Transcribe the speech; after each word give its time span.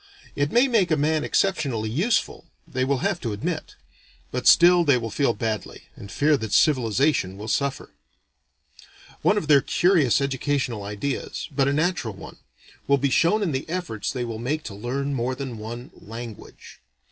It 0.35 0.51
may 0.51 0.67
make 0.67 0.89
a 0.89 0.97
man 0.97 1.23
exceptionally 1.23 1.87
useful, 1.91 2.47
they 2.67 2.83
will 2.83 3.05
have 3.05 3.21
to 3.21 3.33
admit; 3.33 3.75
but 4.31 4.47
still 4.47 4.83
they 4.83 4.97
will 4.97 5.11
feel 5.11 5.35
badly, 5.35 5.83
and 5.95 6.11
fear 6.11 6.37
that 6.37 6.53
civilization 6.53 7.37
will 7.37 7.47
suffer. 7.47 7.91
One 9.21 9.37
of 9.37 9.47
their 9.47 9.61
curious 9.61 10.19
educational 10.19 10.81
ideas 10.81 11.49
but 11.51 11.67
a 11.67 11.71
natural 11.73 12.15
one 12.15 12.37
will 12.87 12.97
be 12.97 13.11
shown 13.11 13.43
in 13.43 13.51
the 13.51 13.69
efforts 13.69 14.11
they 14.11 14.25
will 14.25 14.39
make 14.39 14.63
to 14.63 14.73
learn 14.73 15.13
more 15.13 15.35
than 15.35 15.59
one 15.59 15.91
"language." 15.93 16.81